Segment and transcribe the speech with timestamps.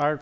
[0.00, 0.20] Our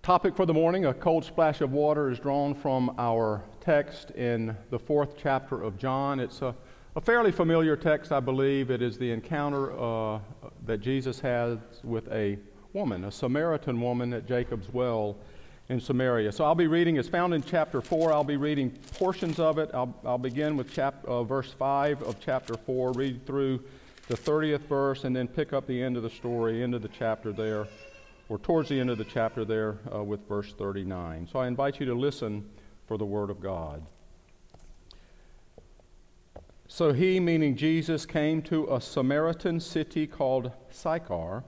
[0.00, 4.56] topic for the morning, a cold splash of water, is drawn from our text in
[4.70, 6.18] the fourth chapter of John.
[6.18, 6.54] It's a,
[6.96, 8.70] a fairly familiar text, I believe.
[8.70, 10.20] It is the encounter uh,
[10.64, 12.38] that Jesus has with a
[12.72, 15.18] woman, a Samaritan woman at Jacob's well
[15.68, 16.32] in Samaria.
[16.32, 18.10] So I'll be reading, it's found in chapter 4.
[18.10, 19.68] I'll be reading portions of it.
[19.74, 23.62] I'll, I'll begin with chap, uh, verse 5 of chapter 4, read through
[24.08, 26.88] the 30th verse, and then pick up the end of the story, end of the
[26.88, 27.66] chapter there
[28.28, 31.28] or towards the end of the chapter there uh, with verse 39.
[31.30, 32.48] So I invite you to listen
[32.86, 33.84] for the Word of God.
[36.66, 41.44] So he, meaning Jesus, came to a Samaritan city called Sychar,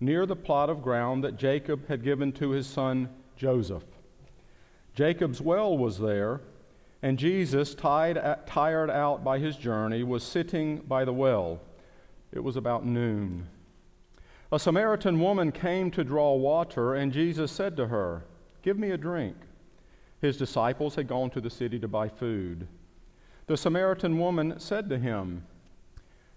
[0.00, 3.84] near the plot of ground that Jacob had given to his son Joseph.
[4.94, 6.40] Jacob's well was there,
[7.02, 11.60] and Jesus, tired out by his journey, was sitting by the well.
[12.32, 13.48] It was about noon.
[14.54, 18.22] A Samaritan woman came to draw water, and Jesus said to her,
[18.62, 19.34] Give me a drink.
[20.20, 22.68] His disciples had gone to the city to buy food.
[23.48, 25.44] The Samaritan woman said to him,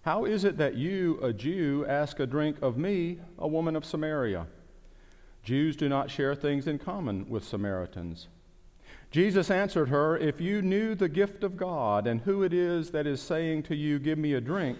[0.02, 3.86] How is it that you, a Jew, ask a drink of me, a woman of
[3.86, 4.48] Samaria?
[5.44, 8.30] Jews do not share things in common with Samaritans.
[9.12, 13.06] Jesus answered her, If you knew the gift of God and who it is that
[13.06, 14.80] is saying to you, Give me a drink,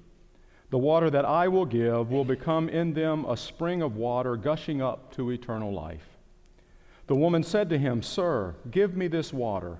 [0.71, 4.81] The water that I will give will become in them a spring of water gushing
[4.81, 6.17] up to eternal life.
[7.07, 9.79] The woman said to him, Sir, give me this water,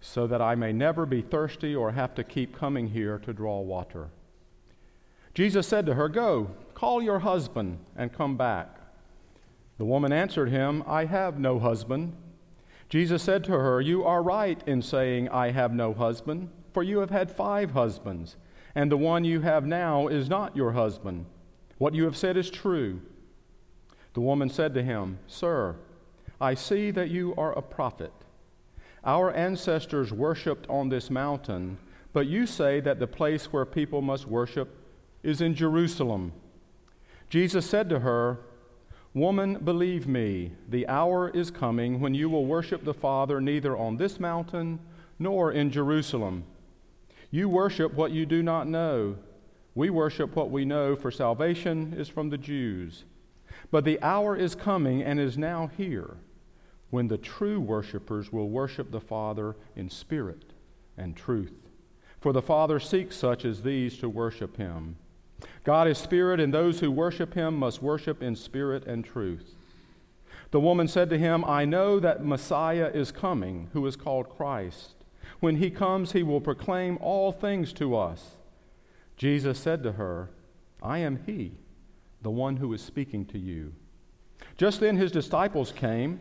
[0.00, 3.60] so that I may never be thirsty or have to keep coming here to draw
[3.60, 4.10] water.
[5.34, 8.76] Jesus said to her, Go, call your husband and come back.
[9.78, 12.14] The woman answered him, I have no husband.
[12.88, 16.98] Jesus said to her, You are right in saying, I have no husband, for you
[16.98, 18.36] have had five husbands
[18.74, 21.26] and the one you have now is not your husband.
[21.78, 23.00] What you have said is true.
[24.14, 25.76] The woman said to him, Sir,
[26.40, 28.12] I see that you are a prophet.
[29.04, 31.78] Our ancestors worshipped on this mountain,
[32.12, 34.76] but you say that the place where people must worship
[35.22, 36.32] is in Jerusalem.
[37.28, 38.40] Jesus said to her,
[39.14, 43.96] Woman, believe me, the hour is coming when you will worship the Father neither on
[43.96, 44.78] this mountain
[45.18, 46.44] nor in Jerusalem.
[47.32, 49.16] You worship what you do not know.
[49.74, 53.04] We worship what we know, for salvation is from the Jews.
[53.70, 56.18] But the hour is coming and is now here
[56.90, 60.52] when the true worshippers will worship the Father in spirit
[60.98, 61.54] and truth.
[62.20, 64.96] For the Father seeks such as these to worship him.
[65.64, 69.54] God is spirit, and those who worship him must worship in spirit and truth.
[70.50, 75.01] The woman said to him, I know that Messiah is coming, who is called Christ.
[75.42, 78.36] When he comes, he will proclaim all things to us.
[79.16, 80.30] Jesus said to her,
[80.80, 81.58] I am he,
[82.22, 83.72] the one who is speaking to you.
[84.56, 86.20] Just then his disciples came.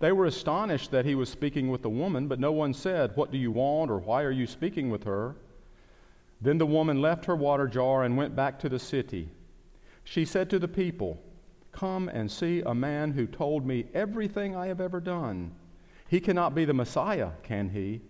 [0.00, 3.30] They were astonished that he was speaking with the woman, but no one said, What
[3.30, 5.36] do you want, or why are you speaking with her?
[6.40, 9.28] Then the woman left her water jar and went back to the city.
[10.02, 11.22] She said to the people,
[11.70, 15.52] Come and see a man who told me everything I have ever done.
[16.08, 18.00] He cannot be the Messiah, can he?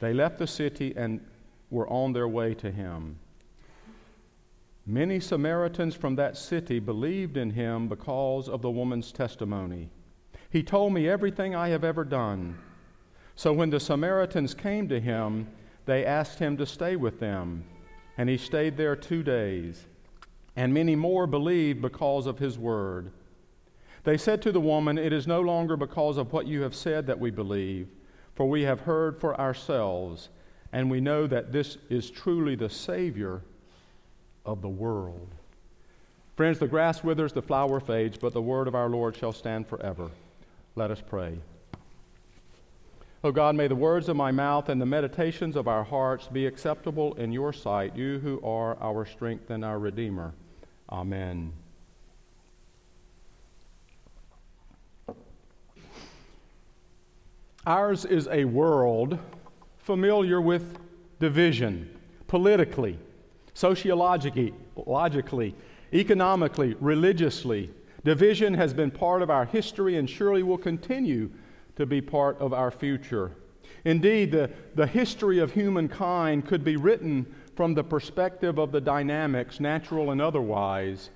[0.00, 1.20] They left the city and
[1.70, 3.18] were on their way to him.
[4.86, 9.90] Many Samaritans from that city believed in him because of the woman's testimony.
[10.48, 12.58] He told me everything I have ever done.
[13.36, 15.46] So when the Samaritans came to him,
[15.84, 17.64] they asked him to stay with them,
[18.18, 19.86] and he stayed there two days.
[20.56, 23.12] And many more believed because of his word.
[24.02, 27.06] They said to the woman, It is no longer because of what you have said
[27.06, 27.88] that we believe
[28.40, 30.30] for we have heard for ourselves,
[30.72, 33.42] and we know that this is truly the Savior
[34.46, 35.28] of the world.
[36.36, 39.66] Friends, the grass withers, the flower fades, but the word of our Lord shall stand
[39.66, 40.08] forever.
[40.74, 41.38] Let us pray.
[43.22, 46.46] O God, may the words of my mouth and the meditations of our hearts be
[46.46, 50.32] acceptable in your sight, you who are our strength and our Redeemer.
[50.90, 51.52] Amen.
[57.66, 59.18] Ours is a world
[59.78, 60.78] familiar with
[61.18, 62.98] division politically,
[63.54, 64.54] sociologically,
[64.86, 65.54] logically,
[65.92, 67.70] economically, religiously,
[68.04, 71.30] Division has been part of our history and surely will continue
[71.76, 73.32] to be part of our future.
[73.84, 77.26] Indeed, the, the history of humankind could be written
[77.56, 81.10] from the perspective of the dynamics, natural and otherwise,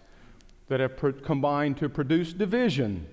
[0.68, 3.06] that have combined to produce division.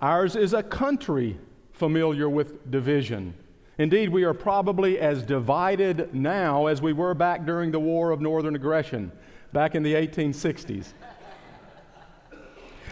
[0.00, 1.38] Ours is a country
[1.76, 3.34] familiar with division.
[3.78, 8.22] Indeed, we are probably as divided now as we were back during the War of
[8.22, 9.12] Northern Aggression,
[9.52, 10.94] back in the 1860s.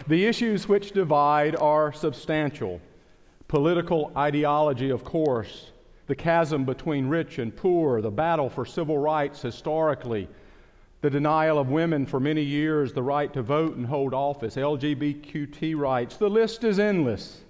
[0.07, 2.79] the issues which divide are substantial.
[3.47, 5.71] Political ideology, of course,
[6.05, 10.27] the chasm between rich and poor, the battle for civil rights historically,
[11.01, 15.75] the denial of women for many years the right to vote and hold office, LGBTQ
[15.75, 16.17] rights.
[16.17, 17.41] The list is endless.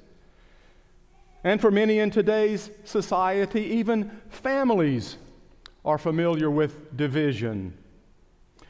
[1.46, 5.18] And for many in today's society, even families
[5.86, 7.78] are familiar with division.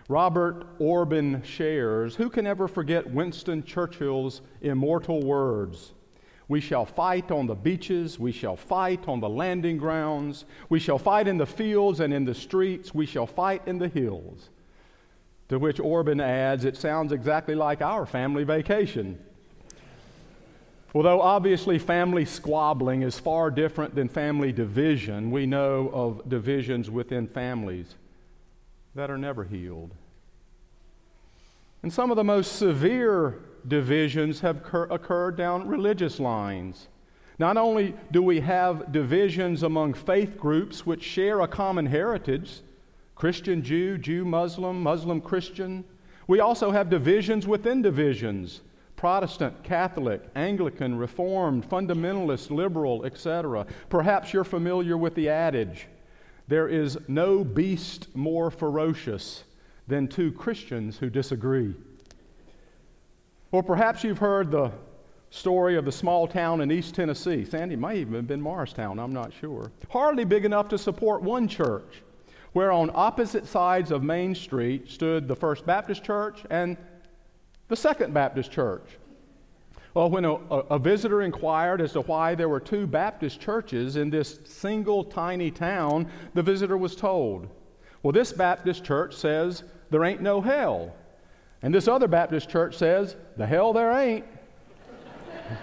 [0.09, 5.93] Robert Orben shares Who can ever forget Winston Churchill's immortal words?
[6.49, 10.99] We shall fight on the beaches, we shall fight on the landing grounds, we shall
[10.99, 14.49] fight in the fields and in the streets, we shall fight in the hills.
[15.47, 19.17] To which Orben adds, It sounds exactly like our family vacation.
[20.95, 27.27] Although obviously family squabbling is far different than family division, we know of divisions within
[27.27, 27.95] families
[28.95, 29.91] that are never healed.
[31.83, 36.87] And some of the most severe divisions have cur- occurred down religious lines.
[37.39, 42.61] Not only do we have divisions among faith groups which share a common heritage
[43.15, 45.83] Christian Jew, Jew Muslim, Muslim Christian
[46.27, 48.61] we also have divisions within divisions
[48.95, 53.65] Protestant, Catholic, Anglican, Reformed, Fundamentalist, Liberal, etc.
[53.89, 55.87] Perhaps you're familiar with the adage
[56.47, 59.43] there is no beast more ferocious
[59.87, 61.73] than two Christians who disagree.
[63.51, 64.71] Or perhaps you've heard the
[65.29, 67.45] story of the small town in East Tennessee.
[67.45, 69.71] Sandy might even have been Morristown, I'm not sure.
[69.89, 72.03] Hardly big enough to support one church,
[72.53, 76.77] where on opposite sides of Main Street stood the First Baptist Church and
[77.67, 78.97] the Second Baptist Church.
[79.95, 84.09] Well, when a, a, visitor inquired as to why there were two Baptist churches in
[84.09, 87.47] this single tiny town, the visitor was told,
[88.03, 90.93] Well, this Baptist church says there ain't no hell.
[91.61, 94.25] And this other Baptist church says, The hell there ain't.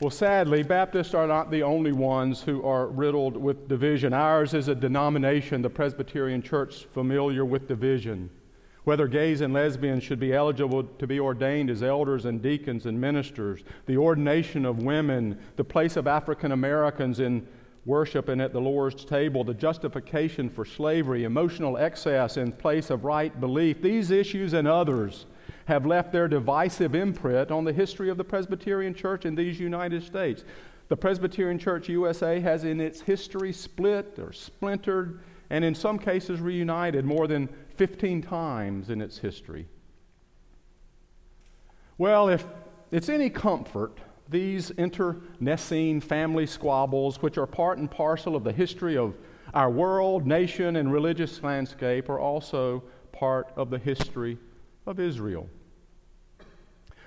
[0.00, 4.12] well, sadly, Baptists are not the only ones who are riddled with division.
[4.12, 8.28] Ours is a denomination, the Presbyterian Church, familiar with division
[8.84, 13.00] whether gays and lesbians should be eligible to be ordained as elders and deacons and
[13.00, 17.46] ministers, the ordination of women, the place of African Americans in
[17.84, 23.04] worship and at the Lord's table, the justification for slavery, emotional excess in place of
[23.04, 23.82] right belief.
[23.82, 25.26] These issues and others
[25.66, 30.02] have left their divisive imprint on the history of the Presbyterian Church in these United
[30.02, 30.44] States.
[30.88, 36.40] The Presbyterian Church USA has in its history split or splintered and in some cases
[36.40, 37.48] reunited more than
[37.80, 39.66] 15 times in its history.
[41.96, 42.44] Well, if
[42.90, 43.96] it's any comfort,
[44.28, 49.16] these internecine family squabbles, which are part and parcel of the history of
[49.54, 52.82] our world, nation, and religious landscape, are also
[53.12, 54.36] part of the history
[54.84, 55.48] of Israel.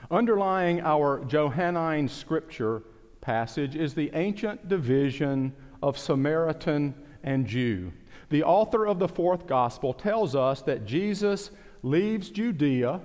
[0.10, 2.82] Underlying our Johannine scripture
[3.22, 7.94] passage is the ancient division of Samaritan and Jew.
[8.34, 11.52] The author of the fourth gospel tells us that Jesus
[11.84, 13.00] leaves Judea.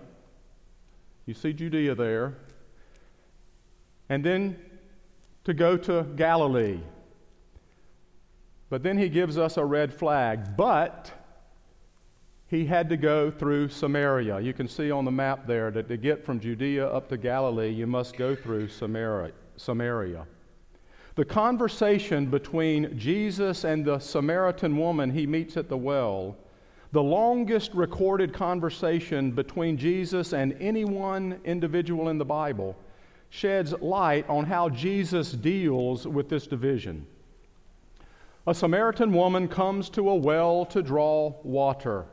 [1.27, 2.39] You see Judea there.
[4.09, 4.59] And then
[5.45, 6.81] to go to Galilee.
[8.71, 10.57] But then he gives us a red flag.
[10.57, 11.13] But
[12.47, 14.41] he had to go through Samaria.
[14.41, 17.69] You can see on the map there that to get from Judea up to Galilee,
[17.69, 19.33] you must go through Samaria.
[19.59, 20.27] Samaria.
[21.19, 26.37] The conversation between Jesus and the Samaritan woman he meets at the well,
[26.93, 32.77] the longest recorded conversation between Jesus and any one individual in the Bible,
[33.31, 37.05] sheds light on how Jesus deals with this division.
[38.47, 42.05] A Samaritan woman comes to a well to draw water.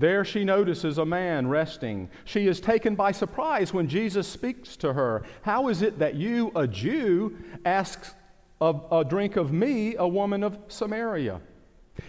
[0.00, 2.08] There she notices a man resting.
[2.24, 5.24] She is taken by surprise when Jesus speaks to her.
[5.42, 8.14] How is it that you, a Jew, ask
[8.62, 11.42] a, a drink of me, a woman of Samaria?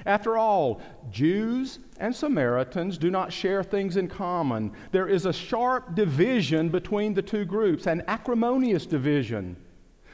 [0.05, 4.71] After all, Jews and Samaritans do not share things in common.
[4.93, 9.57] There is a sharp division between the two groups, an acrimonious division.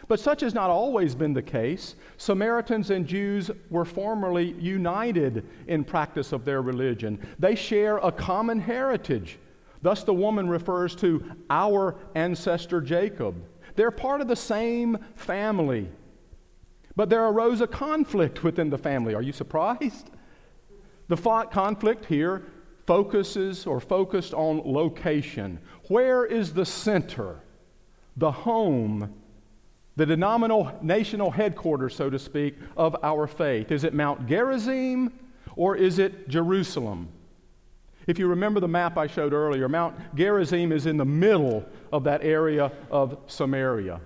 [0.07, 1.95] But such has not always been the case.
[2.17, 7.19] Samaritans and Jews were formerly united in practice of their religion.
[7.39, 9.37] They share a common heritage.
[9.81, 13.35] Thus, the woman refers to our ancestor Jacob.
[13.75, 15.89] They're part of the same family.
[16.95, 19.13] But there arose a conflict within the family.
[19.13, 20.09] Are you surprised?
[21.09, 21.17] The
[21.51, 22.43] conflict here
[22.87, 25.59] focuses or focused on location.
[25.89, 27.39] Where is the center,
[28.15, 29.13] the home,
[29.97, 33.71] the denominational national headquarters, so to speak, of our faith?
[33.71, 35.11] Is it Mount Gerizim
[35.55, 37.09] or is it Jerusalem?
[38.05, 42.05] If you remember the map I showed earlier, Mount Gerizim is in the middle of
[42.05, 43.99] that area of Samaria.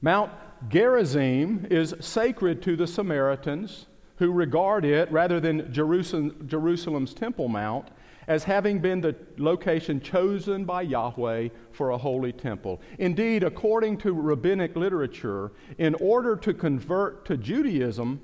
[0.00, 0.30] Mount
[0.68, 3.86] Gerizim is sacred to the Samaritans
[4.20, 7.88] who regard it, rather than Jerusalem, Jerusalem's Temple Mount,
[8.28, 12.82] as having been the location chosen by Yahweh for a holy temple.
[12.98, 18.20] Indeed, according to rabbinic literature, in order to convert to Judaism,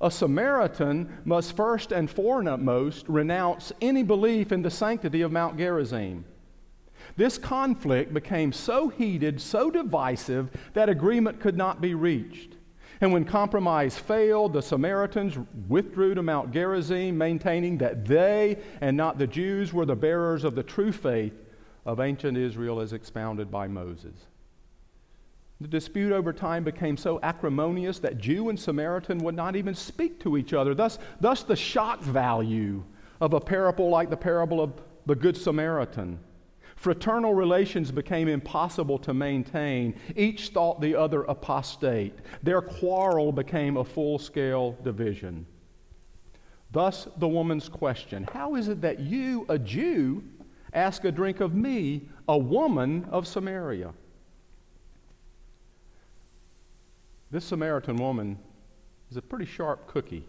[0.00, 6.24] a Samaritan must first and foremost renounce any belief in the sanctity of Mount Gerizim.
[7.16, 12.58] This conflict became so heated, so divisive, that agreement could not be reached.
[13.02, 15.36] And when compromise failed, the Samaritans
[15.68, 20.54] withdrew to Mount Gerizim, maintaining that they and not the Jews were the bearers of
[20.54, 21.34] the true faith
[21.84, 24.14] of ancient Israel as expounded by Moses.
[25.60, 30.20] The dispute over time became so acrimonious that Jew and Samaritan would not even speak
[30.20, 30.72] to each other.
[30.72, 32.84] Thus, thus the shock value
[33.20, 34.74] of a parable like the parable of
[35.06, 36.20] the Good Samaritan
[36.82, 39.94] Fraternal relations became impossible to maintain.
[40.16, 42.18] Each thought the other apostate.
[42.42, 45.46] Their quarrel became a full scale division.
[46.72, 50.24] Thus, the woman's question How is it that you, a Jew,
[50.72, 53.92] ask a drink of me, a woman of Samaria?
[57.30, 58.40] This Samaritan woman
[59.08, 60.26] is a pretty sharp cookie.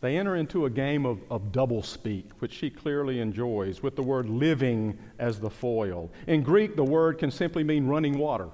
[0.00, 4.02] They enter into a game of, of double speak, which she clearly enjoys, with the
[4.02, 6.10] word living as the foil.
[6.28, 8.48] In Greek, the word can simply mean running water,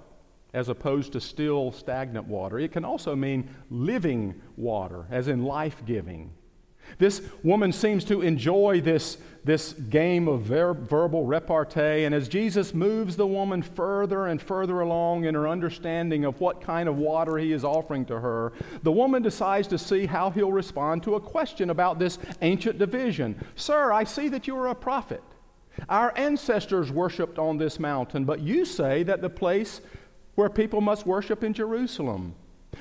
[0.54, 2.58] as opposed to still, stagnant water.
[2.58, 6.30] It can also mean living water, as in life giving.
[6.98, 12.72] This woman seems to enjoy this, this game of ver- verbal repartee, and as Jesus
[12.72, 17.36] moves the woman further and further along in her understanding of what kind of water
[17.36, 21.20] he is offering to her, the woman decides to see how he'll respond to a
[21.20, 23.34] question about this ancient division.
[23.56, 25.22] Sir, I see that you are a prophet.
[25.88, 29.80] Our ancestors worshiped on this mountain, but you say that the place
[30.36, 32.34] where people must worship in Jerusalem.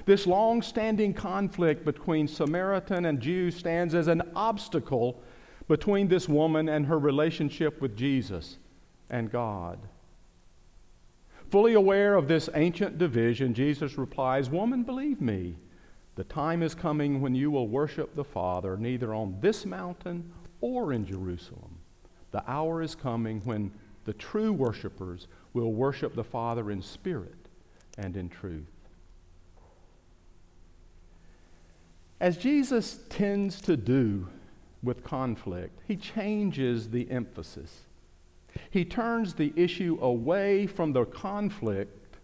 [0.05, 5.21] This long standing conflict between Samaritan and Jew stands as an obstacle
[5.67, 8.57] between this woman and her relationship with Jesus
[9.09, 9.79] and God.
[11.50, 15.55] Fully aware of this ancient division, Jesus replies, Woman, believe me,
[16.15, 20.31] the time is coming when you will worship the Father neither on this mountain
[20.62, 21.77] or in Jerusalem.
[22.31, 23.71] The hour is coming when
[24.05, 27.47] the true worshipers will worship the Father in spirit
[27.97, 28.65] and in truth.
[32.23, 34.29] As Jesus tends to do
[34.81, 37.81] with conflict, he changes the emphasis.
[38.69, 42.15] He turns the issue away from the conflict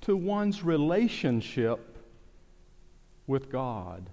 [0.00, 1.96] to one's relationship
[3.28, 4.10] with God.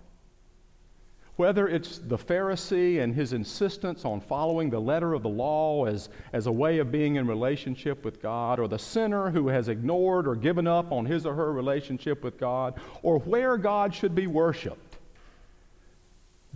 [1.36, 6.09] Whether it's the Pharisee and his insistence on following the letter of the law as,
[6.31, 10.27] as a way of being in relationship with God, or the sinner who has ignored
[10.27, 14.27] or given up on his or her relationship with God, or where God should be
[14.27, 14.87] worshiped.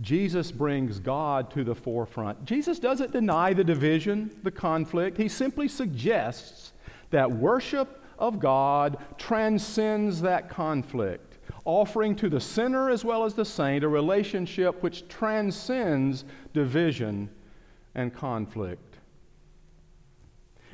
[0.02, 2.44] Jesus brings God to the forefront.
[2.44, 5.16] Jesus doesn't deny the division, the conflict.
[5.16, 6.72] He simply suggests
[7.10, 13.44] that worship of God transcends that conflict, offering to the sinner as well as the
[13.44, 17.30] saint a relationship which transcends division
[17.94, 18.98] and conflict.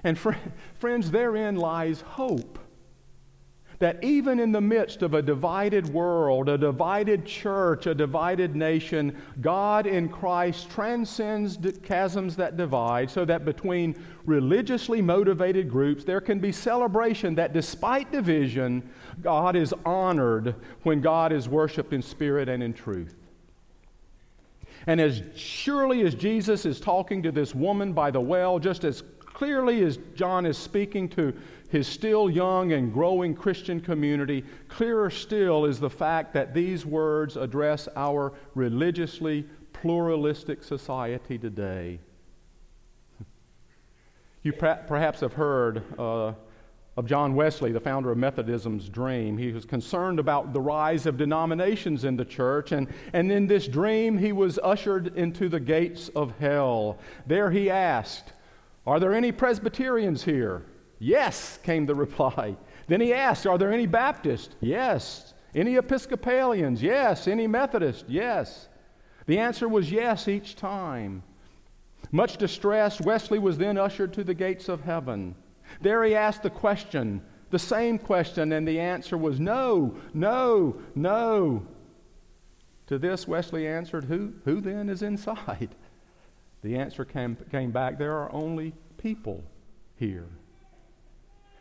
[0.05, 0.33] And fr-
[0.79, 2.59] friends, therein lies hope
[3.79, 9.17] that even in the midst of a divided world, a divided church, a divided nation,
[9.41, 13.95] God in Christ transcends chasms that divide so that between
[14.25, 18.89] religiously motivated groups there can be celebration that despite division,
[19.23, 23.15] God is honored when God is worshiped in spirit and in truth.
[24.87, 29.03] And as surely as Jesus is talking to this woman by the well, just as
[29.39, 31.33] clearly as John is speaking to
[31.69, 37.37] his still young and growing Christian community, clearer still is the fact that these words
[37.37, 42.01] address our religiously pluralistic society today.
[44.43, 46.33] You perhaps have heard uh,
[46.97, 49.37] of John Wesley, the founder of Methodism's dream.
[49.37, 53.69] He was concerned about the rise of denominations in the church, and, and in this
[53.69, 56.99] dream, he was ushered into the gates of hell.
[57.27, 58.33] There he asked,
[58.89, 60.65] Are there any Presbyterians here?
[60.99, 62.57] Yes, came the reply.
[62.87, 64.55] Then he asked, Are there any Baptists?
[64.61, 65.35] Yes.
[65.55, 66.83] Any Episcopalians?
[66.83, 67.29] Yes.
[67.29, 68.05] Any Methodists?
[68.09, 68.69] Yes.
[69.27, 71.23] The answer was yes each time.
[72.13, 75.35] Much distressed, Wesley was then ushered to the gates of heaven.
[75.83, 81.67] There he asked the question, the same question, and the answer was no, no, no.
[82.87, 85.75] To this, Wesley answered, Who, who then is inside?
[86.63, 89.45] The answer came, came back there are only people
[89.97, 90.29] here.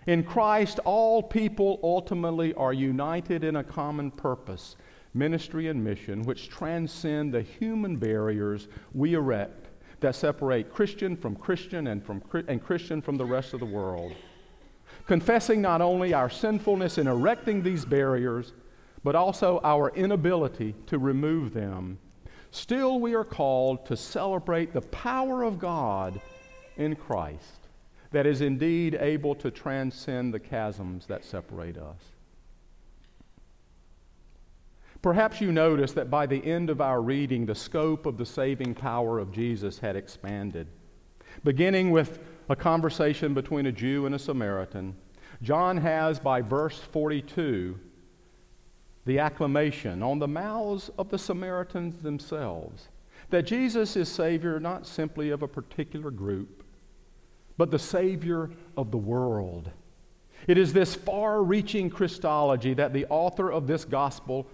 [0.07, 4.77] In Christ, all people ultimately are united in a common purpose,
[5.13, 9.67] ministry and mission, which transcend the human barriers we erect
[9.99, 14.13] that separate Christian from Christian and, from, and Christian from the rest of the world.
[15.07, 18.53] Confessing not only our sinfulness in erecting these barriers,
[19.03, 21.97] but also our inability to remove them.
[22.51, 26.19] Still, we are called to celebrate the power of God
[26.77, 27.67] in Christ
[28.11, 32.01] that is indeed able to transcend the chasms that separate us.
[35.01, 38.73] Perhaps you notice that by the end of our reading, the scope of the saving
[38.73, 40.67] power of Jesus had expanded.
[41.43, 44.95] Beginning with a conversation between a Jew and a Samaritan,
[45.43, 47.79] John has, by verse 42,
[49.07, 52.89] the acclamation on the mouths of the Samaritans themselves
[53.29, 56.63] that Jesus is Savior not simply of a particular group,
[57.57, 59.69] but the Savior of the world.
[60.47, 64.47] It is this far reaching Christology that the author of this gospel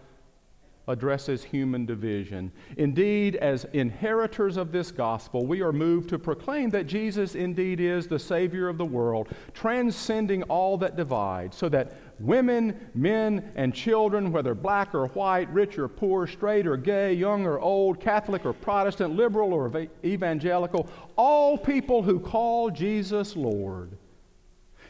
[0.88, 2.52] addresses human division.
[2.78, 8.08] Indeed, as inheritors of this gospel, we are moved to proclaim that Jesus indeed is
[8.08, 14.32] the Savior of the world, transcending all that divides, so that women, men, and children,
[14.32, 18.54] whether black or white, rich or poor, straight or gay, young or old, Catholic or
[18.54, 23.98] Protestant, liberal or evangelical, all people who call Jesus Lord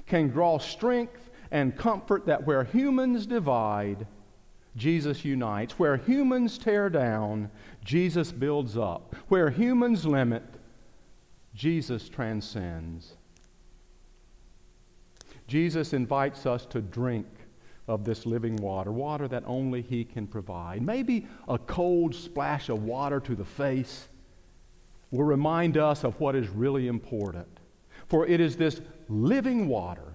[0.08, 4.08] can draw strength and comfort that where humans divide,
[4.76, 5.78] Jesus unites.
[5.78, 7.50] Where humans tear down,
[7.84, 9.16] Jesus builds up.
[9.28, 10.44] Where humans limit,
[11.54, 13.14] Jesus transcends.
[15.48, 17.28] Jesus invites us to drink
[17.88, 20.82] of this living water, water that only He can provide.
[20.82, 24.08] Maybe a cold splash of water to the face
[25.12, 27.48] will remind us of what is really important.
[28.08, 30.13] For it is this living water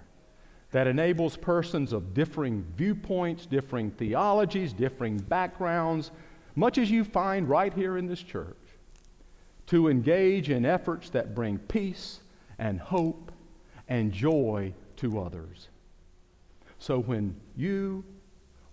[0.70, 6.10] that enables persons of differing viewpoints, differing theologies, differing backgrounds,
[6.54, 8.56] much as you find right here in this church,
[9.66, 12.20] to engage in efforts that bring peace
[12.58, 13.32] and hope
[13.88, 15.68] and joy to others.
[16.78, 18.04] So when you,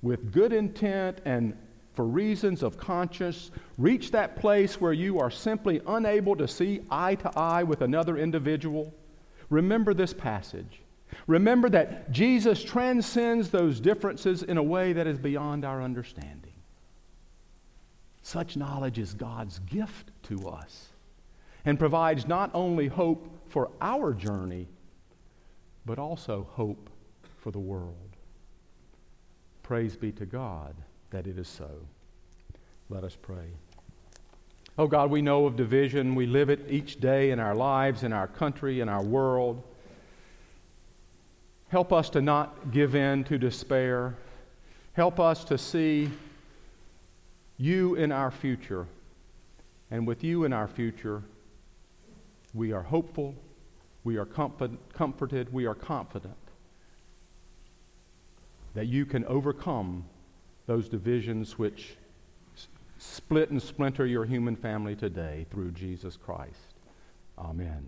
[0.01, 1.57] with good intent and
[1.93, 7.15] for reasons of conscience, reach that place where you are simply unable to see eye
[7.15, 8.93] to eye with another individual,
[9.49, 10.81] remember this passage
[11.27, 16.53] Remember that Jesus transcends those differences in a way that is beyond our understanding.
[18.21, 20.89] Such knowledge is God's gift to us
[21.63, 24.67] and provides not only hope for our journey,
[25.85, 26.89] but also hope
[27.37, 27.95] for the world.
[29.63, 30.75] Praise be to God
[31.11, 31.69] that it is so.
[32.89, 33.49] Let us pray.
[34.77, 36.15] Oh God, we know of division.
[36.15, 39.63] We live it each day in our lives, in our country, in our world.
[41.75, 44.15] Help us to not give in to despair.
[44.93, 46.09] Help us to see
[47.57, 48.87] you in our future.
[49.91, 51.21] And with you in our future,
[52.53, 53.35] we are hopeful,
[54.05, 56.37] we are comforted, we are confident
[58.73, 60.05] that you can overcome
[60.67, 61.97] those divisions which
[62.99, 66.73] split and splinter your human family today through Jesus Christ.
[67.37, 67.83] Amen.